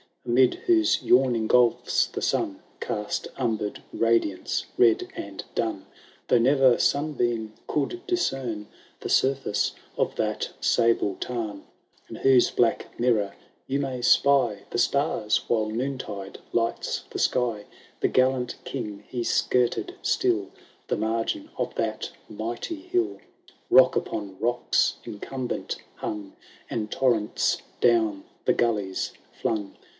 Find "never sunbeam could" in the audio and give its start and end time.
6.39-8.01